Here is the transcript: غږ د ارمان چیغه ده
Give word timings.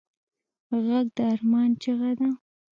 غږ 0.85 1.07
د 1.17 1.17
ارمان 1.33 1.69
چیغه 1.81 2.11
ده 2.19 2.29